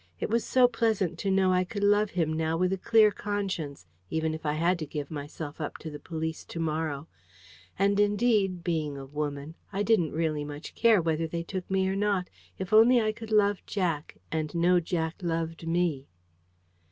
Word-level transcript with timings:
It 0.19 0.31
was 0.31 0.43
so 0.43 0.67
pleasant 0.67 1.19
to 1.19 1.29
know 1.29 1.53
I 1.53 1.63
could 1.63 1.83
love 1.83 2.09
him 2.09 2.33
now 2.33 2.57
with 2.57 2.73
a 2.73 2.77
clear 2.79 3.11
conscience, 3.11 3.85
even 4.09 4.33
if 4.33 4.47
I 4.47 4.53
had 4.53 4.79
to 4.79 4.87
give 4.87 5.11
myself 5.11 5.61
up 5.61 5.77
to 5.77 5.91
the 5.91 5.99
police 5.99 6.43
to 6.43 6.59
morrow. 6.59 7.07
And 7.77 7.99
indeed, 7.99 8.63
being 8.63 8.97
a 8.97 9.05
woman, 9.05 9.53
I 9.71 9.83
didn't 9.83 10.13
really 10.13 10.43
much 10.43 10.73
care 10.73 11.03
whether 11.03 11.27
they 11.27 11.43
took 11.43 11.69
me 11.69 11.87
or 11.87 11.95
not, 11.95 12.31
if 12.57 12.73
only 12.73 12.99
I 12.99 13.11
could 13.11 13.29
love 13.31 13.63
Jack, 13.67 14.17
and 14.31 14.55
know 14.55 14.79
Jack 14.79 15.21
loved 15.21 15.67
me. 15.67 16.07